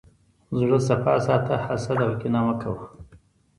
زړه 0.59 0.77
صفا 0.87 1.15
ساته، 1.27 1.53
حسد 1.65 1.99
او 2.05 2.11
کینه 2.19 2.41
مه 2.45 2.53
کوه. 2.61 2.85